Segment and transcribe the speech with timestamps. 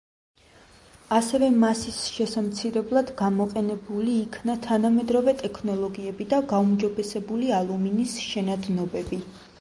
[1.17, 9.25] ასევე მასის შესამცირებლად გამოყენებული იქნა თანამედროვე ტექნოლოგიები და გაუმჯობესებული ალუმინის შენადნობები.